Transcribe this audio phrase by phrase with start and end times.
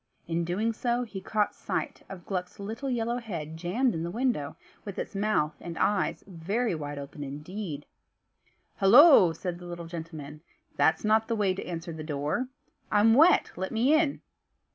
[0.27, 0.39] In
[0.73, 4.97] so doing he caught sight of Gluck's little yellow head jammed in the window, with
[4.97, 7.85] its mouth and eyes very wide open indeed.
[8.77, 10.41] "Hollo!" said the little gentleman,
[10.75, 12.47] "that's not the way to answer the door.
[12.91, 14.21] I'm wet, let me in."